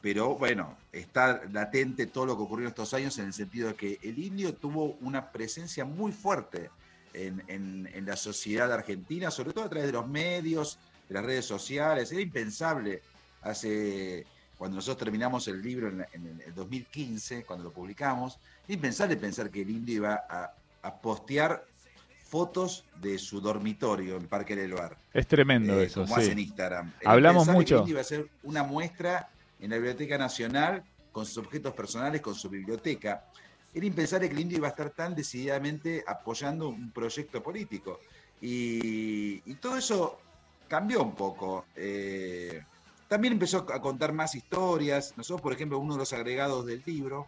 Pero 0.00 0.34
bueno, 0.34 0.76
está 0.90 1.40
latente 1.52 2.06
todo 2.06 2.26
lo 2.26 2.36
que 2.36 2.42
ocurrió 2.42 2.66
estos 2.66 2.92
años 2.92 3.16
en 3.20 3.26
el 3.26 3.32
sentido 3.32 3.68
de 3.68 3.74
que 3.76 4.00
el 4.02 4.18
indio 4.18 4.52
tuvo 4.52 4.96
una 5.00 5.30
presencia 5.30 5.84
muy 5.84 6.10
fuerte 6.10 6.70
en, 7.14 8.04
la 8.04 8.16
sociedad 8.16 8.72
argentina, 8.72 9.30
sobre 9.30 9.52
todo 9.52 9.66
a 9.66 9.68
través 9.68 9.86
de 9.86 9.92
los 9.92 10.08
medios, 10.08 10.76
de 11.08 11.14
las 11.14 11.24
redes 11.24 11.44
sociales. 11.44 12.10
Era 12.10 12.20
impensable 12.20 13.00
hace, 13.42 14.26
cuando 14.58 14.74
nosotros 14.74 15.04
terminamos 15.04 15.46
el 15.46 15.62
libro 15.62 15.86
en, 15.86 16.42
el 16.44 16.52
2015, 16.52 17.44
cuando 17.44 17.62
lo 17.62 17.70
publicamos, 17.70 18.40
impensable 18.66 19.16
pensar 19.16 19.50
que 19.50 19.62
el 19.62 19.70
indio 19.70 19.98
iba 19.98 20.24
a, 20.28 20.52
a 20.82 20.94
postear 20.96 21.64
fotos 22.32 22.86
de 23.02 23.18
su 23.18 23.42
dormitorio 23.42 24.16
en 24.16 24.26
Parque 24.26 24.56
del 24.56 24.72
Bar. 24.72 24.96
Es 25.12 25.26
tremendo 25.26 25.78
eh, 25.78 25.84
eso, 25.84 26.06
como 26.06 26.18
sí. 26.18 26.30
en 26.30 26.38
Instagram. 26.38 26.90
Hablamos 27.04 27.46
mucho. 27.48 27.84
Iba 27.86 27.98
a 27.98 28.00
hacer 28.00 28.26
una 28.44 28.62
muestra 28.62 29.28
en 29.60 29.68
la 29.68 29.76
Biblioteca 29.76 30.16
Nacional 30.16 30.82
con 31.12 31.26
sus 31.26 31.36
objetos 31.36 31.74
personales, 31.74 32.22
con 32.22 32.34
su 32.34 32.48
biblioteca. 32.48 33.26
Era 33.74 33.84
impensable 33.84 34.30
que 34.30 34.34
el 34.34 34.40
indio 34.40 34.56
iba 34.56 34.68
a 34.68 34.70
estar 34.70 34.88
tan 34.88 35.14
decididamente 35.14 36.02
apoyando 36.06 36.70
un 36.70 36.90
proyecto 36.90 37.42
político. 37.42 38.00
Y, 38.40 39.40
todo 39.56 39.76
eso 39.76 40.18
cambió 40.68 41.02
un 41.02 41.14
poco. 41.14 41.66
Eh, 41.76 42.62
también 43.08 43.34
empezó 43.34 43.58
a 43.70 43.82
contar 43.82 44.14
más 44.14 44.34
historias. 44.34 45.12
Nosotros, 45.18 45.42
por 45.42 45.52
ejemplo, 45.52 45.78
uno 45.78 45.92
de 45.92 45.98
los 45.98 46.14
agregados 46.14 46.64
del 46.64 46.82
libro 46.86 47.26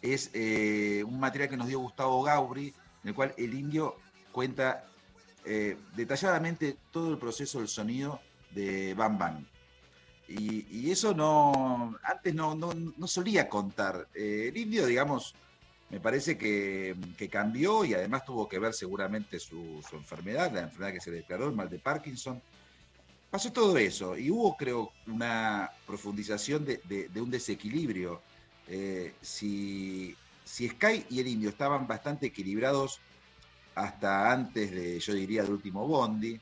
es 0.00 0.30
eh, 0.32 1.04
un 1.06 1.20
material 1.20 1.50
que 1.50 1.58
nos 1.58 1.68
dio 1.68 1.78
Gustavo 1.80 2.22
Gauri, 2.22 2.72
en 3.02 3.08
el 3.08 3.14
cual 3.14 3.34
el 3.36 3.54
indio 3.54 3.96
cuenta 4.32 4.84
eh, 5.44 5.76
detalladamente 5.96 6.76
todo 6.90 7.10
el 7.10 7.18
proceso 7.18 7.58
del 7.58 7.68
sonido 7.68 8.20
de 8.50 8.94
Bam 8.94 9.18
Bam. 9.18 9.46
Y, 10.28 10.90
eso 10.92 11.12
no, 11.12 11.96
antes 12.04 12.32
no, 12.34 12.54
no, 12.54 13.06
solía 13.08 13.48
contar. 13.48 14.06
Eh, 14.14 14.46
el 14.48 14.56
indio, 14.56 14.86
digamos, 14.86 15.34
me 15.90 15.98
parece 15.98 16.38
que, 16.38 16.94
cambió 17.28 17.84
y 17.84 17.94
además 17.94 18.24
tuvo 18.24 18.48
que 18.48 18.60
ver 18.60 18.72
seguramente 18.72 19.40
su, 19.40 19.82
enfermedad, 19.92 20.52
la 20.52 20.60
enfermedad 20.60 20.92
que 20.92 21.00
se 21.00 21.10
declaró, 21.10 21.48
el 21.48 21.56
mal 21.56 21.68
de 21.68 21.80
Parkinson. 21.80 22.40
Pasó 23.28 23.52
todo 23.52 23.76
eso 23.76 24.16
y 24.16 24.30
hubo, 24.30 24.56
creo, 24.56 24.92
una 25.08 25.70
profundización 25.84 26.64
de, 26.64 27.10
un 27.16 27.30
desequilibrio. 27.30 28.22
Eh, 28.68 29.14
si 29.20 30.16
si 30.50 30.68
Sky 30.68 31.06
y 31.10 31.20
el 31.20 31.28
Indio 31.28 31.50
estaban 31.50 31.86
bastante 31.86 32.26
equilibrados 32.26 32.98
hasta 33.76 34.32
antes 34.32 34.72
de, 34.72 34.98
yo 34.98 35.14
diría, 35.14 35.42
del 35.42 35.52
último 35.52 35.86
Bondi, 35.86 36.38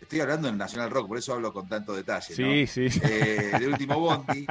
estoy 0.00 0.20
hablando 0.20 0.46
del 0.46 0.56
National 0.56 0.88
Rock, 0.88 1.08
por 1.08 1.18
eso 1.18 1.34
hablo 1.34 1.52
con 1.52 1.68
tanto 1.68 1.94
detalle. 1.94 2.32
Sí, 2.32 2.66
sí. 2.68 3.00
Eh, 3.02 3.56
de 3.58 3.66
último 3.66 3.98
Bondi. 4.00 4.46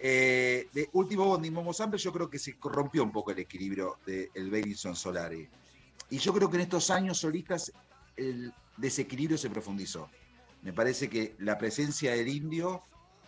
Eh, 0.00 0.68
de 0.72 0.88
último 0.94 1.26
Bondi, 1.26 1.48
Momo 1.52 1.72
Sample, 1.72 2.00
yo 2.00 2.12
creo 2.12 2.28
que 2.28 2.40
se 2.40 2.58
corrompió 2.58 3.04
un 3.04 3.12
poco 3.12 3.30
el 3.30 3.38
equilibrio 3.38 3.98
del 4.04 4.50
de 4.50 4.74
Solari. 4.74 5.48
Y 6.10 6.18
yo 6.18 6.32
creo 6.34 6.50
que 6.50 6.56
en 6.56 6.62
estos 6.62 6.90
años 6.90 7.18
solistas 7.18 7.72
el 8.16 8.52
desequilibrio 8.76 9.38
se 9.38 9.48
profundizó. 9.48 10.10
Me 10.62 10.72
parece 10.72 11.08
que 11.08 11.36
la 11.38 11.56
presencia 11.56 12.12
del 12.12 12.26
indio 12.26 12.82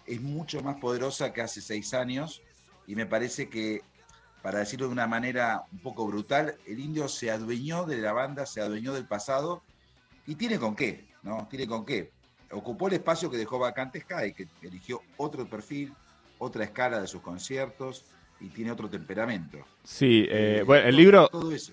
es 0.05 0.21
mucho 0.21 0.61
más 0.63 0.77
poderosa 0.79 1.33
que 1.33 1.43
hace 1.43 1.61
seis 1.61 1.95
años 1.95 2.43
y 2.89 2.97
me 2.97 3.07
parece 3.07 3.49
que 3.49 3.83
para 4.43 4.61
decirlo 4.61 4.87
de 4.87 4.93
una 4.93 5.07
manera 5.07 5.63
un 5.73 5.79
poco 5.79 6.07
brutal, 6.07 6.55
el 6.67 6.79
indio 6.79 7.09
se 7.09 7.31
adueñó 7.31 7.85
de 7.85 7.99
la 7.99 8.13
banda, 8.13 8.47
se 8.47 8.61
adueñó 8.61 8.93
del 8.93 9.07
pasado 9.07 9.63
y 10.27 10.37
tiene 10.37 10.59
con 10.59 10.77
qué, 10.77 11.05
¿no? 11.23 11.47
Tiene 11.51 11.67
con 11.67 11.85
qué. 11.85 12.11
Ocupó 12.51 12.89
el 12.89 12.95
espacio 12.95 13.31
que 13.31 13.37
dejó 13.37 13.59
vacante 13.59 14.01
Sky, 14.01 14.33
que 14.33 14.47
eligió 14.63 15.03
otro 15.17 15.47
perfil, 15.47 15.93
otra 16.39 16.65
escala 16.65 17.01
de 17.01 17.07
sus 17.07 17.21
conciertos 17.21 18.05
y 18.41 18.49
tiene 18.49 18.71
otro 18.71 18.89
temperamento. 18.89 19.59
Sí, 19.83 20.27
eh, 20.31 20.59
eh, 20.61 20.63
bueno, 20.63 20.87
el 20.87 20.97
libro, 20.97 21.29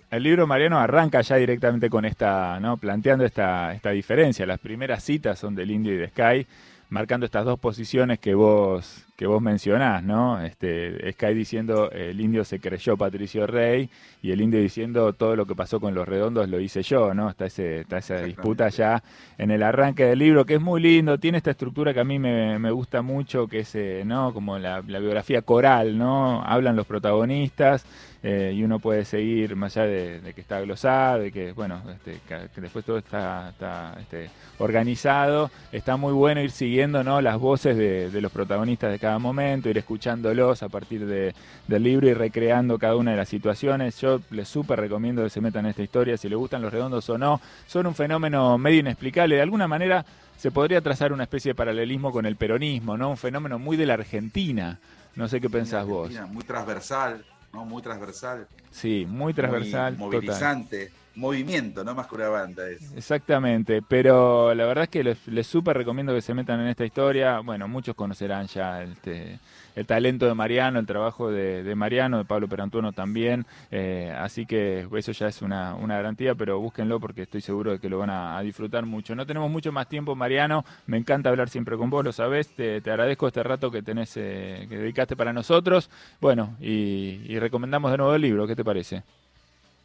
el 0.10 0.24
libro 0.24 0.48
Mariano 0.48 0.79
arranca 0.79 1.22
ya 1.22 1.36
directamente 1.36 1.89
con 1.89 2.05
esta, 2.05 2.60
¿no? 2.60 2.77
Planteando 2.77 3.24
esta, 3.24 3.74
esta 3.74 3.91
diferencia. 3.91 4.45
Las 4.45 4.60
primeras 4.60 5.03
citas 5.03 5.38
son 5.38 5.53
del 5.53 5.72
Indio 5.72 5.93
y 5.93 5.98
de 5.98 6.07
Sky 6.10 6.48
marcando 6.89 7.25
estas 7.25 7.45
dos 7.45 7.59
posiciones 7.59 8.19
que 8.19 8.35
vos 8.35 9.05
que 9.15 9.27
vos 9.27 9.41
mencionás, 9.41 10.03
¿no? 10.03 10.41
Este, 10.41 11.11
Sky 11.13 11.33
diciendo 11.33 11.89
el 11.91 12.19
indio 12.19 12.43
se 12.43 12.59
creyó 12.59 12.97
Patricio 12.97 13.47
Rey 13.47 13.89
y 14.21 14.31
el 14.31 14.41
indio 14.41 14.59
diciendo 14.59 15.13
todo 15.13 15.37
lo 15.37 15.45
que 15.45 15.55
pasó 15.55 15.79
con 15.79 15.95
los 15.95 16.05
redondos 16.05 16.49
lo 16.49 16.59
hice 16.59 16.83
yo, 16.83 17.13
¿no? 17.13 17.29
Está, 17.29 17.45
ese, 17.45 17.81
está 17.81 17.99
esa 17.99 18.21
disputa 18.21 18.67
ya 18.69 19.01
en 19.37 19.51
el 19.51 19.63
arranque 19.63 20.05
del 20.05 20.19
libro 20.19 20.45
que 20.45 20.55
es 20.55 20.61
muy 20.61 20.81
lindo, 20.81 21.17
tiene 21.17 21.37
esta 21.37 21.51
estructura 21.51 21.93
que 21.93 22.01
a 22.01 22.03
mí 22.03 22.19
me, 22.19 22.71
gusta 22.71 23.01
mucho, 23.01 23.47
que 23.47 23.59
es, 23.59 23.73
eh, 23.75 24.03
¿no? 24.05 24.33
Como 24.33 24.59
la, 24.59 24.81
biografía 24.81 25.41
coral, 25.41 25.97
¿no? 25.97 26.41
Hablan 26.43 26.75
los 26.75 26.85
protagonistas 26.85 27.85
eh, 28.21 28.53
y 28.53 28.63
uno 28.63 28.79
puede 28.79 29.05
seguir 29.05 29.55
más 29.55 29.77
allá 29.77 29.87
de, 29.87 30.33
que 30.33 30.41
está 30.41 30.59
glosado, 30.59 31.19
de 31.19 31.31
que, 31.31 31.53
bueno, 31.53 31.81
este, 31.89 32.19
que, 32.27 32.59
después 32.59 32.83
todo 32.83 32.97
está, 32.97 33.49
está 33.49 33.95
este, 33.99 34.29
organizado, 34.57 35.51
está 35.71 35.95
muy 35.95 36.11
bueno 36.11 36.41
ir 36.41 36.51
siguiendo, 36.51 36.75
¿no? 37.03 37.22
Las 37.22 37.39
voces 37.39 37.77
de, 37.77 38.10
de 38.10 38.22
los 38.22 38.32
protagonistas 38.32 38.91
de 38.91 39.00
cada 39.00 39.17
momento, 39.17 39.70
ir 39.70 39.77
escuchándolos 39.77 40.62
a 40.62 40.70
partir 40.70 41.05
de, 41.05 41.34
del 41.67 41.84
libro 41.84 42.08
y 42.08 42.13
recreando 42.13 42.77
cada 42.77 42.96
una 42.96 43.12
de 43.12 43.17
las 43.17 43.29
situaciones. 43.29 44.00
Yo 44.01 44.20
les 44.32 44.48
súper 44.48 44.79
recomiendo 44.79 45.24
que 45.24 45.29
se 45.29 45.41
metan 45.41 45.65
en 45.65 45.72
esta 45.72 45.84
historia, 45.84 46.17
si 46.17 46.27
les 46.27 46.38
gustan 46.38 46.62
los 46.62 46.74
redondos 46.74 47.10
o 47.10 47.17
no. 47.17 47.39
Son 47.67 47.88
un 47.88 47.96
fenómeno 47.96 48.58
medio 48.58 48.82
inexplicable. 48.82 49.36
De 49.36 49.41
alguna 49.41 49.67
manera 49.67 50.05
se 50.38 50.51
podría 50.51 50.82
trazar 50.82 51.13
una 51.13 51.24
especie 51.24 51.51
de 51.51 51.55
paralelismo 51.55 52.12
con 52.12 52.25
el 52.25 52.36
peronismo, 52.36 52.98
¿no? 52.98 53.10
Un 53.10 53.17
fenómeno 53.17 53.58
muy 53.58 53.77
de 53.77 53.86
la 53.86 53.94
Argentina. 53.94 54.79
No 55.15 55.27
sé 55.29 55.39
qué 55.39 55.50
pensás 55.50 55.86
vos. 55.86 56.12
Muy 56.29 56.44
transversal, 56.44 57.24
¿no? 57.53 57.63
Muy 57.63 57.82
transversal. 57.82 58.48
Sí, 58.70 59.05
muy 59.08 59.34
transversal. 59.34 59.98
movilizante. 59.98 60.91
Movimiento, 61.15 61.84
no 61.84 61.95
más 61.95 62.07
que 62.07 62.15
una 62.15 62.29
banda. 62.29 62.69
Es. 62.69 62.91
Exactamente, 62.93 63.81
pero 63.81 64.53
la 64.53 64.65
verdad 64.65 64.84
es 64.86 64.89
que 64.89 65.03
les, 65.03 65.27
les 65.27 65.48
súper 65.48 65.77
recomiendo 65.77 66.13
que 66.13 66.22
se 66.22 66.34
metan 66.34 66.60
en 66.60 66.67
esta 66.67 66.86
historia. 66.86 67.39
Bueno, 67.39 67.67
muchos 67.67 67.95
conocerán 67.95 68.48
ya 68.48 68.84
este, 68.84 69.39
el 69.75 69.86
talento 69.86 70.25
de 70.25 70.34
Mariano, 70.34 70.79
el 70.79 70.86
trabajo 70.86 71.29
de, 71.29 71.74
Mariano, 71.75 72.17
de 72.17 72.25
Pablo 72.25 72.48
Perantuono 72.48 72.93
también. 72.93 73.45
Eh, 73.72 74.13
así 74.17 74.45
que 74.45 74.88
eso 74.95 75.12
ya 75.12 75.27
es 75.27 75.41
una, 75.41 75.75
garantía, 75.75 76.36
pero 76.36 76.60
búsquenlo 76.60 77.00
porque 77.00 77.24
estoy 77.24 77.41
seguro 77.41 77.72
de 77.72 77.79
que 77.79 77.89
lo 77.89 78.00
van 78.00 78.10
a, 78.10 78.39
disfrutar 78.41 78.86
mucho. 78.86 79.15
No 79.15 79.25
tenemos 79.25 79.50
mucho 79.51 79.72
más 79.72 79.88
tiempo, 79.88 80.15
Mariano. 80.15 80.65
Me 80.88 80.98
encanta 80.98 81.29
hablar 81.29 81.50
siempre 81.50 81.77
con 81.77 81.89
vos, 81.89 82.03
lo 82.03 82.13
sabés. 82.13 82.50
Te, 82.55 82.77
agradezco 82.77 83.27
este 83.27 83.43
rato 83.43 83.69
que 83.72 83.81
tenés, 83.81 84.15
eh, 84.15 84.65
que 84.69 84.77
dedicaste 84.77 85.15
para 85.15 85.34
nosotros. 85.34 85.89
Bueno, 86.22 86.55
y, 86.60 87.22
y 87.25 87.39
recomendamos 87.39 87.91
de 87.91 87.98
nuevo 87.98 88.15
el 88.15 88.22
libro. 88.22 88.48
¿Qué 88.48 88.55
te 88.55 88.63
parece? 88.63 89.03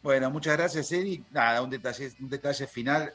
Bueno, 0.03 0.31
muchas 0.31 0.57
gracias, 0.57 0.91
Eddie. 0.91 1.23
Nada, 1.29 1.61
un 1.61 1.69
detalle, 1.69 2.11
un 2.19 2.29
detalle 2.29 2.65
final. 2.65 3.13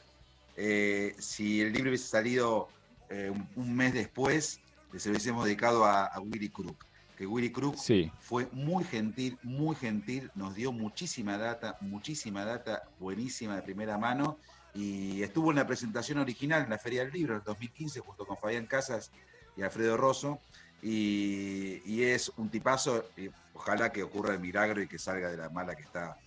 Eh, 0.55 1.13
si 1.19 1.61
el 1.61 1.73
libro 1.73 1.89
hubiese 1.89 2.07
salido 2.07 2.69
eh, 3.09 3.31
un, 3.55 3.75
mes 3.75 3.93
después, 3.93 4.61
se 4.95 5.09
lo 5.09 5.13
hubiésemos 5.13 5.43
dedicado 5.45 5.83
a, 5.83 6.09
Willy 6.19 6.49
Crook. 6.49 6.85
Que 7.17 7.25
Willy 7.25 7.51
Crook 7.51 7.75
fue 8.19 8.47
muy 8.53 8.85
gentil, 8.85 9.37
muy 9.43 9.75
gentil, 9.75 10.31
nos 10.35 10.55
dio 10.55 10.71
muchísima 10.71 11.37
data, 11.37 11.75
muchísima 11.81 12.45
data 12.45 12.83
buenísima 12.99 13.57
de 13.57 13.63
primera 13.63 13.97
mano. 13.97 14.37
Y 14.73 15.23
estuvo 15.23 15.49
en 15.49 15.57
la 15.57 15.67
presentación 15.67 16.19
original 16.19 16.63
en 16.63 16.69
la 16.69 16.77
Feria 16.77 17.03
del 17.03 17.11
Libro 17.11 17.35
en 17.35 17.43
2015, 17.43 17.99
junto 17.99 18.25
con 18.25 18.37
Fabián 18.37 18.65
Casas 18.65 19.11
y 19.57 19.61
Alfredo 19.61 19.97
Rosso. 19.97 20.39
Y, 20.81 21.81
y 21.85 22.03
es 22.03 22.31
un 22.37 22.49
tipazo, 22.49 23.09
y 23.17 23.29
ojalá 23.55 23.91
que 23.91 24.03
ocurra 24.03 24.35
el 24.35 24.39
milagro 24.39 24.81
y 24.81 24.87
que 24.87 24.99
salga 24.99 25.29
de 25.29 25.37
la 25.37 25.49
mala 25.49 25.75
que 25.75 25.81
está 25.81 26.17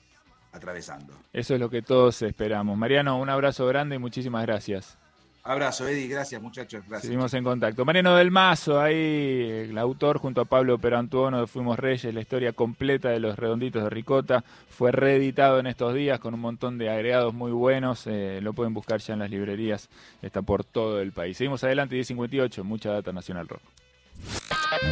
atravesando. 0.52 1.14
Eso 1.33 1.54
es 1.54 1.61
lo 1.61 1.71
que 1.71 1.83
todos 1.83 2.23
esperamos. 2.23 2.76
Mariano, 2.76 3.19
un 3.19 3.30
abrazo 3.30 3.66
grande 3.66 3.97
y 3.97 3.99
muchísimas 3.99 4.45
gracias. 4.45 4.99
Abrazo, 5.42 5.88
Eddie, 5.88 6.07
gracias 6.07 6.40
muchachos, 6.42 6.83
gracias. 6.87 7.02
Seguimos 7.02 7.33
en 7.33 7.42
contacto. 7.42 7.87
Mariano 7.87 8.14
del 8.14 8.30
Mazo, 8.30 8.78
ahí 8.78 9.66
el 9.71 9.78
autor 9.78 10.19
junto 10.19 10.42
a 10.42 10.45
Pablo 10.45 10.78
Perantuono 10.78 11.40
de 11.40 11.47
Fuimos 11.47 11.78
Reyes, 11.78 12.12
la 12.12 12.21
historia 12.21 12.52
completa 12.52 13.09
de 13.09 13.21
los 13.21 13.38
redonditos 13.38 13.83
de 13.83 13.88
Ricota, 13.88 14.45
fue 14.69 14.92
reeditado 14.92 15.59
en 15.59 15.66
estos 15.66 15.95
días 15.95 16.21
con 16.21 16.35
un 16.35 16.40
montón 16.40 16.76
de 16.76 16.90
agregados 16.90 17.33
muy 17.33 17.52
buenos, 17.52 18.07
eh, 18.07 18.40
lo 18.42 18.52
pueden 18.52 18.75
buscar 18.75 19.00
ya 19.00 19.14
en 19.14 19.21
las 19.21 19.30
librerías, 19.30 19.88
está 20.21 20.42
por 20.42 20.62
todo 20.62 21.00
el 21.00 21.12
país. 21.12 21.38
Seguimos 21.38 21.64
adelante, 21.64 21.95
1058, 21.95 22.62
mucha 22.62 22.90
data 22.92 23.11
Nacional 23.11 23.49
Rock. 23.49 23.62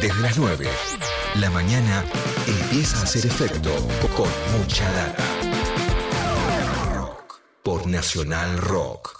Desde 0.01 0.21
las 0.21 0.37
9, 0.37 0.67
la 1.39 1.49
mañana 1.51 2.03
empieza 2.47 2.99
a 2.99 3.03
hacer 3.03 3.25
efecto 3.27 3.69
con 4.15 4.27
mucha 4.59 4.91
data. 4.91 5.38
Nacional 7.89 8.55
Rock. 8.57 9.18